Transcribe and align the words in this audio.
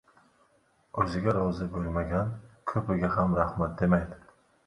•Oziga 1.03 1.33
rozi 1.37 1.67
bo‘lmagan, 1.75 2.33
ko‘piga 2.73 3.13
ham 3.17 3.35
rahmat 3.41 3.79
demaydi. 3.83 4.21